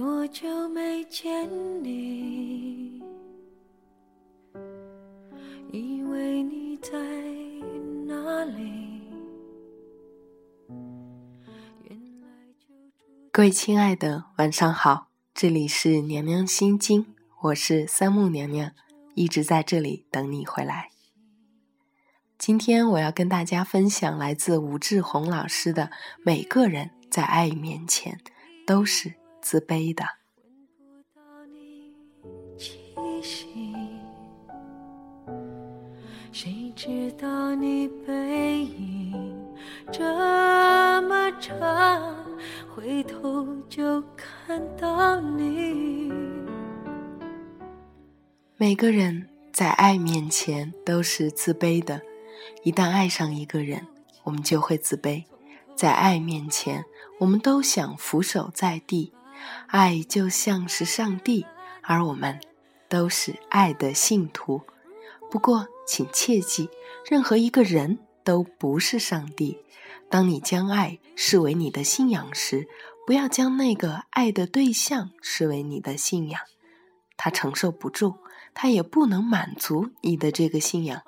[0.00, 1.46] 多久没见
[1.84, 3.02] 你？
[5.70, 6.98] 以为你在
[8.06, 9.02] 哪里？
[13.30, 17.04] 各位亲爱的，晚上好，这里是娘娘心经，
[17.42, 18.72] 我是三木娘娘，
[19.14, 20.88] 一直在这里等你回来。
[22.38, 25.82] 今天我要跟大家分享来自吴志红老师的
[26.24, 28.18] 《每个人在爱面前
[28.66, 29.10] 都是》。
[29.40, 30.04] 自卑的。
[36.32, 39.36] 谁知道你背影
[39.92, 40.02] 这
[41.02, 42.16] 么长，
[42.74, 46.10] 回头就看到你。
[48.56, 52.00] 每个人在爱面前都是自卑的，
[52.62, 53.86] 一旦爱上一个人，
[54.22, 55.24] 我们就会自卑。
[55.74, 56.84] 在爱面前，
[57.18, 59.12] 我们都想俯首在地。
[59.66, 61.46] 爱就像是上帝，
[61.82, 62.40] 而我们
[62.88, 64.62] 都是爱的信徒。
[65.30, 66.68] 不过，请切记，
[67.08, 69.58] 任何一个人都不是上帝。
[70.08, 72.66] 当你将爱视为你的信仰时，
[73.06, 76.40] 不要将那个爱的对象视为你的信仰。
[77.16, 78.16] 他承受不住，
[78.54, 81.02] 他也不能满足你的这个信仰。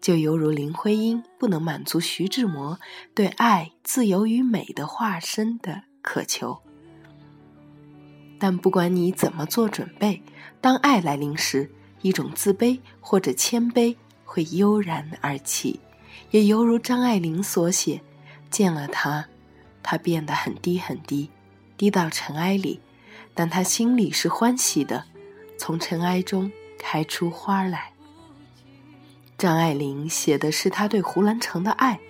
[0.00, 2.78] 就犹如林徽因不能满足徐志摩
[3.14, 6.62] 对爱、自由与美的化身的渴求。
[8.42, 10.20] 但不管你怎么做准备，
[10.60, 15.78] 当爱来临时，一种自卑或者谦卑会悠然而起，
[16.32, 18.00] 也犹如张爱玲所写
[18.50, 19.28] ：“见了他，
[19.80, 21.30] 他变得很低很低，
[21.76, 22.80] 低到尘埃里，
[23.32, 25.04] 但他心里是欢喜的，
[25.56, 27.92] 从尘埃中开出花来。”
[29.38, 32.00] 张爱玲写的是他对胡兰成的爱，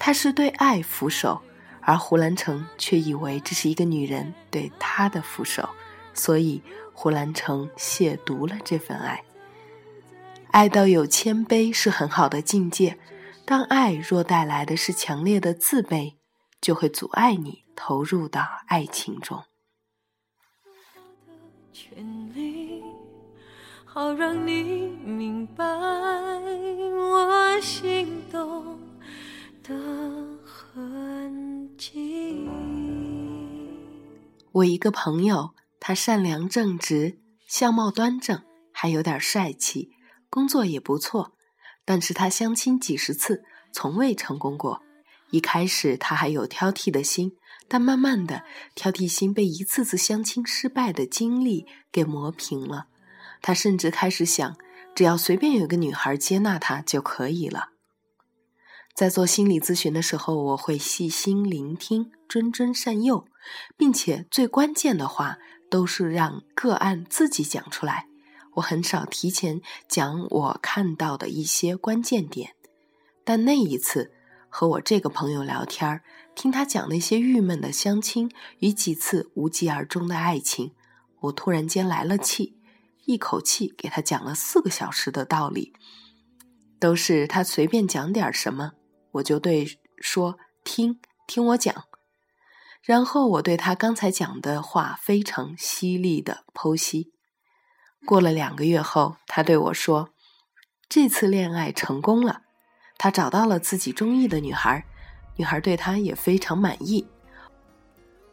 [0.00, 1.40] 他是对爱俯首。
[1.88, 5.68] 而胡兰成却以为这是一个女人对他的俯首，
[6.16, 6.62] 所以
[6.94, 9.22] 胡兰成亵渎了这份爱。
[10.50, 12.98] 爱到有谦卑是很好的境界，
[13.44, 16.14] 但爱若带来的是强烈的自卑，
[16.60, 19.44] 就会阻碍你投入到爱情中。
[23.84, 28.80] 好让你明白我心动
[29.62, 29.74] 的。
[34.52, 38.42] 我一个朋友，他善良正直，相貌端正，
[38.72, 39.90] 还有点帅气，
[40.28, 41.32] 工作也不错。
[41.84, 44.82] 但是他相亲几十次，从未成功过。
[45.30, 47.36] 一开始他还有挑剔的心，
[47.68, 48.44] 但慢慢的，
[48.74, 52.86] 挑剔心被一次次相亲失败的经历给磨平了。
[53.42, 54.56] 他甚至开始想，
[54.94, 57.70] 只要随便有个女孩接纳他就可以了。
[58.94, 63.26] 在做心理咨询的时候，我会细心聆听，谆谆善诱，
[63.76, 65.36] 并且最关键的话
[65.70, 68.08] 都是让个案自己讲出来。
[68.54, 72.54] 我很少提前讲我看到的一些关键点，
[73.24, 74.12] 但那一次
[74.48, 76.00] 和我这个朋友聊天，
[76.34, 80.72] 听他讲那些郁闷的相亲与几次无疾而终的爱情，
[81.20, 82.56] 我突然间来了气，
[83.04, 85.74] 一口气给他讲了四个小时的道理，
[86.78, 88.72] 都是他随便讲点什么。
[89.12, 89.66] 我就对
[89.98, 91.74] 说：“听听我讲。”
[92.86, 97.12] 然后我对他刚才讲的话非常犀利的剖析。
[98.06, 100.10] 过了两个月后，他对我说
[100.88, 102.42] ：“这次恋爱成功了，
[102.96, 104.84] 他找到了自己中意的女孩，
[105.34, 107.04] 女孩对他也非常满意。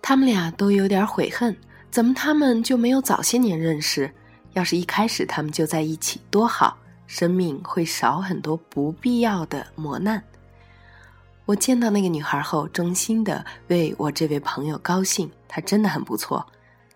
[0.04, 1.58] 他们俩都有点悔恨，
[1.90, 4.14] 怎么他们就没有早些年认识？
[4.52, 6.78] 要是一开始他们就在一起多好，
[7.08, 10.24] 生命会少很多不必要的磨难。”
[11.46, 16.46] 我见到那个女孩后，衷心的为我这位朋友高兴，她真的很不错。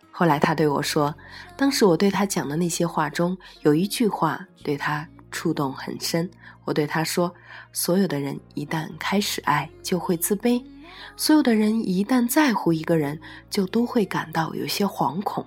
[0.10, 1.14] 后来她对我说，
[1.58, 6.30] 当时我对她讲的那些话中有一句话对她触动很深。
[6.64, 7.34] 我对她说
[7.74, 10.64] ：“所有的人一旦开始爱，就会自卑；
[11.18, 13.20] 所有的人一旦在乎一个人，
[13.50, 15.46] 就都会感到有些惶恐。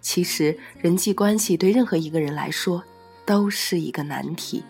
[0.00, 2.82] 其实人际关系对任何一个人来说
[3.24, 4.64] 都是一个难题。”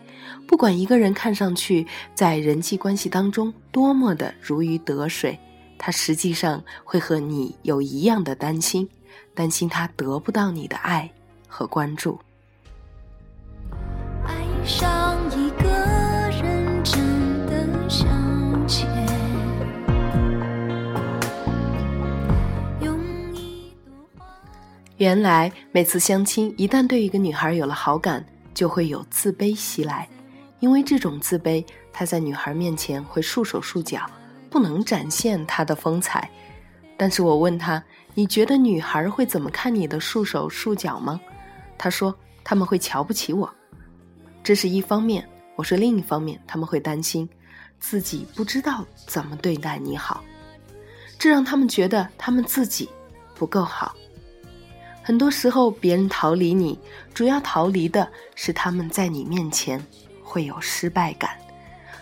[0.47, 5.39] 不管一个人看上去在人际关系当中多么的如鱼得水，
[5.79, 8.89] 他实际上会和你有一样的担心，
[9.35, 11.11] 担心他得不到你的爱
[11.47, 12.19] 和关注。
[14.25, 14.35] 爱
[14.65, 15.69] 上一个
[16.43, 18.07] 人真的向
[18.67, 18.87] 前。
[24.99, 28.25] 原来每次相亲，一旦对一个女孩有了好感，
[28.55, 30.09] 就会有自卑袭来。
[30.61, 34.09] 因为这种自卑，他在女孩面前会束手束脚，
[34.49, 36.29] 不能展现他的风采。
[36.97, 37.83] 但是我问他
[38.15, 41.21] ：“你觉得女孩会怎么看你的束手束脚吗？
[41.77, 43.53] 他说他们会瞧不起我，
[44.43, 45.29] 这是一方面。
[45.57, 47.29] 我说另一方面，他们会担心
[47.79, 50.25] 自己不知道怎么对待你好，
[51.19, 52.89] 这让他们觉得他们自己
[53.35, 53.95] 不够好。
[55.03, 56.79] 很多时候，别人逃离你，
[57.15, 59.79] 主要逃离的是他们在你面前
[60.37, 61.31] 会有失败感。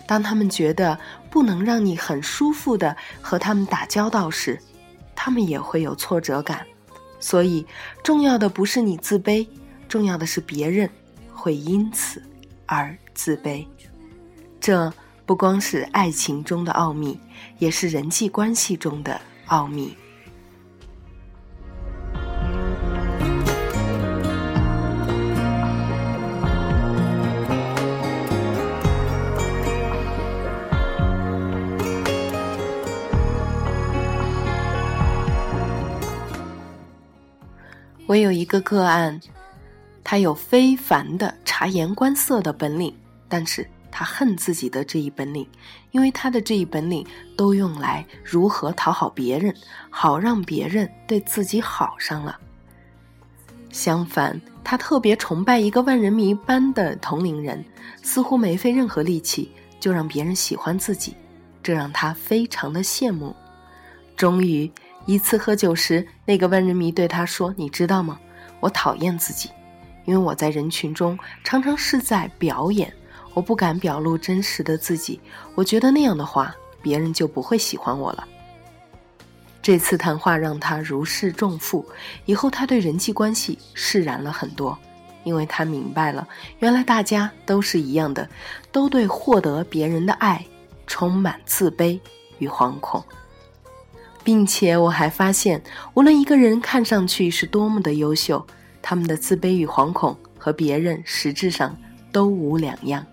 [0.09, 0.99] 当他们觉得
[1.31, 4.61] 不能让你很舒服的和他们打交道时，
[5.15, 6.67] 他们也会有挫折感。
[7.21, 7.65] 所以，
[8.03, 9.47] 重要的不是你自卑，
[9.89, 10.91] 重要的是别人
[11.33, 12.21] 会因此
[12.67, 13.65] 而自卑。
[14.61, 14.93] 这
[15.25, 17.17] 不光是爱情中的奥秘，
[17.61, 19.97] 也是人际关系中的奥秘。
[38.07, 39.19] 我有一个个案，
[40.03, 42.95] 他有非凡的察言观色的本领，
[43.29, 45.49] 但是他恨自己的这一本领，
[45.91, 49.55] 因为他的这一本领都用来如何讨好别人，
[49.89, 52.39] 好让别人对自己好上了。
[53.71, 57.65] 相反，他特别崇拜一个万人迷般的同龄人，
[58.03, 59.51] 似乎没费任何力气
[59.81, 61.17] 就让别人喜欢自己，
[61.63, 63.35] 这让他非常的羡慕。
[64.15, 64.71] 终于。
[65.07, 68.19] 一次喝酒时，那个万人迷对他说：“你知道吗？
[68.61, 69.51] 我讨厌自己，
[70.07, 72.91] 因为我在人群中常常是在表演，
[73.35, 75.21] 我不敢表露真实的自己。
[75.55, 78.27] 我觉得那样的话，别人就不会喜欢我了。”
[79.61, 81.87] 这次谈话让他如释重负，
[82.25, 84.79] 以后他对人际关系释然了很多，
[85.23, 86.27] 因为他明白了，
[86.59, 88.29] 原来大家都是一样的，
[88.71, 90.45] 都对获得别人的爱
[90.87, 91.99] 充满自卑
[92.39, 93.03] 与惶恐。
[94.25, 95.63] 并且我还发现，
[95.93, 98.45] 无论一个人看上去是多么的优秀，
[98.81, 101.77] 他们的自卑与惶恐和别人实质上
[102.11, 103.05] 都无两样，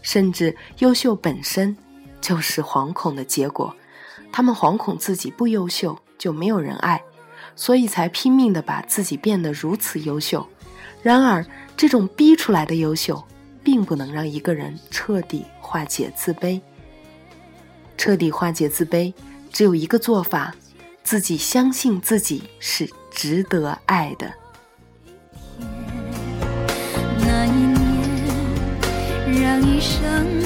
[0.00, 1.76] 甚至优秀本身
[2.20, 3.74] 就是惶恐的结果。
[4.32, 7.02] 他们惶恐自己不优秀就没有人爱，
[7.56, 10.46] 所以才拼命的把自己变得如此优秀。
[11.02, 11.44] 然而，
[11.76, 13.20] 这种逼出来的优秀，
[13.64, 16.60] 并不能让一个人彻底化解自卑，
[17.96, 19.12] 彻底化解自卑。
[19.52, 20.54] 只有一个做法，
[21.02, 24.32] 自己相信自己是值得爱的。
[27.18, 27.50] 那一
[29.26, 30.40] 年，让一生。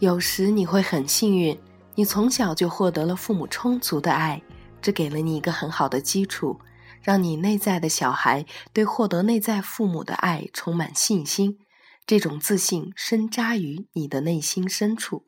[0.00, 1.58] 有时你会很幸运。
[1.96, 4.42] 你从小就获得了父母充足的爱，
[4.82, 6.58] 这给了你一个很好的基础，
[7.02, 11.58] 让你内在的小孩对获得内在父母的爱充满信心。
[12.06, 15.24] 这种自信深扎于你的内心深处。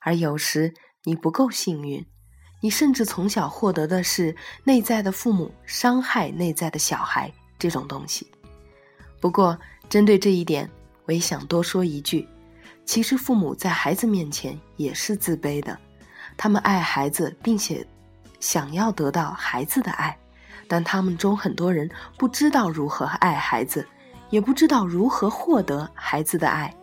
[0.00, 0.72] 而有时
[1.04, 2.06] 你不够幸运，
[2.62, 8.30] 你甚至从小获得的是内在的父母伤害内在的小孩这种东西。
[9.20, 9.58] 不过，
[9.88, 10.70] 针对这一点，
[11.04, 12.26] 我也想多说一句：
[12.84, 15.76] 其实父母在孩子面前也是自卑的。
[16.36, 17.86] 他们爱孩子，并且
[18.40, 20.16] 想要得到孩子的爱，
[20.68, 23.86] 但他们中很多人不知道如何爱孩子，
[24.30, 26.74] 也不知道如何获得孩子的爱，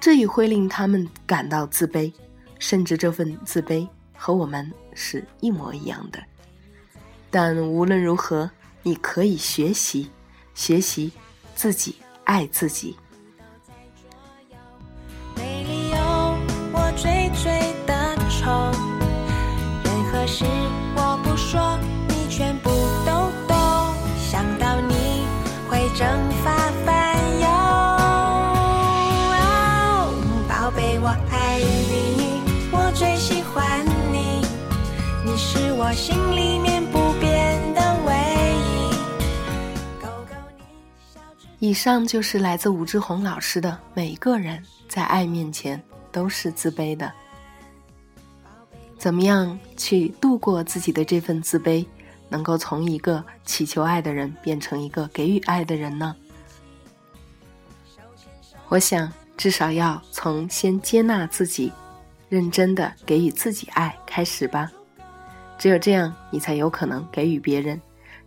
[0.00, 2.12] 这也会令他们感到自卑，
[2.58, 6.18] 甚至这份自卑和我们是一模一样的。
[7.30, 8.50] 但无论如何，
[8.82, 10.10] 你可以学习，
[10.54, 11.12] 学习
[11.54, 12.96] 自己爱自己。
[35.90, 38.14] 我心里面不变的唯
[41.58, 41.68] 一。
[41.68, 43.76] 以上就是来自武志红老师的。
[43.92, 45.82] 每个人在爱面前
[46.12, 47.12] 都是自卑的。
[49.00, 51.84] 怎么样去度过自己的这份自卑，
[52.28, 56.14] 能够从一个祈求爱的人变成一个给予爱的人呢？
[58.68, 61.72] 我想，至少要从先接纳自己，
[62.28, 64.70] 认真的给予自己爱开始吧。
[65.60, 67.78] 只有这样，你才有可能给予别人。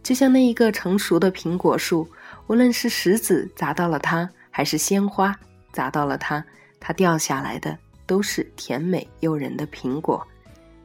[0.04, 2.08] 就像那一个成熟的苹果树，
[2.46, 5.36] 无论是石子砸到了它，还是鲜花
[5.72, 6.46] 砸到了它，
[6.80, 7.76] 它掉下来的
[8.06, 10.24] 都是甜美诱人的苹果，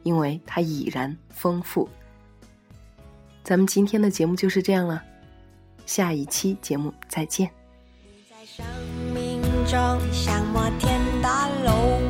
[0.01, 1.87] 因为它已然丰富。
[3.43, 5.03] 咱们今天的节目就是这样了，
[5.85, 7.47] 下一期节目再见。
[8.01, 8.65] 你在生
[9.13, 9.79] 命中
[10.11, 12.08] 像摩天大楼。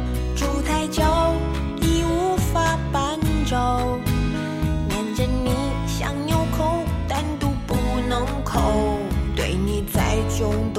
[8.20, 8.60] 伤口
[9.34, 10.79] 对你再重都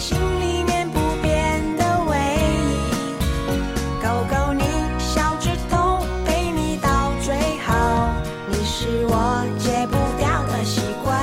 [0.00, 2.16] 心里面不变的唯
[2.56, 4.64] 一，狗狗你
[4.98, 8.08] 小指头陪你到最后，
[8.48, 11.14] 你是我戒不掉的习惯，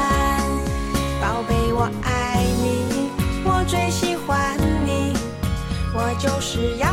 [1.19, 3.09] 宝贝我爱你，
[3.43, 4.55] 我最喜欢
[4.85, 5.13] 你，
[5.95, 6.86] 我就是要。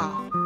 [0.00, 0.39] 啊。